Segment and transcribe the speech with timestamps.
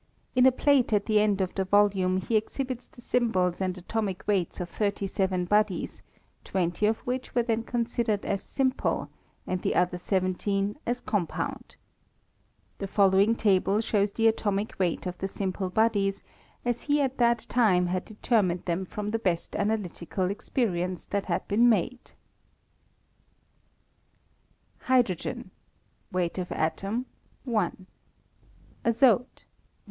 [0.33, 4.67] In a ^ateat theead of the volume he exhibits the symbols sod atomic weights of
[4.67, 6.01] thirty seven bodies,
[6.43, 9.09] twenty of which were then considered as simple,
[9.45, 11.75] and the Other seventeen as compound.
[12.79, 16.23] The following table (hows the atomic weight of the simple bodies,
[16.65, 21.47] as he at that time had determined them from the best analytical experiments that had
[21.47, 22.09] been made:
[24.87, 25.45] WriebtoTstsiB.